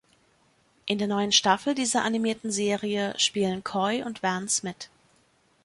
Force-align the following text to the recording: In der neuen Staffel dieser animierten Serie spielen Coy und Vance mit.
In 0.87 0.97
der 0.97 1.07
neuen 1.07 1.31
Staffel 1.31 1.75
dieser 1.75 2.03
animierten 2.03 2.51
Serie 2.51 3.13
spielen 3.19 3.63
Coy 3.63 4.01
und 4.01 4.23
Vance 4.23 4.65
mit. 4.65 4.89